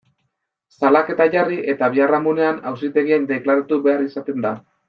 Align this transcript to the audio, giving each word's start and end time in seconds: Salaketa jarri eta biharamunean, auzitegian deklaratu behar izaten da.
Salaketa 0.79 1.27
jarri 1.35 1.59
eta 1.75 1.91
biharamunean, 1.97 2.59
auzitegian 2.73 3.31
deklaratu 3.35 3.83
behar 3.89 4.07
izaten 4.11 4.47
da. 4.49 4.59